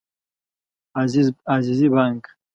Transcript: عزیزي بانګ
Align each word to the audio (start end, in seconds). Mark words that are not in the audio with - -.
عزیزي 1.53 1.87
بانګ 1.93 2.23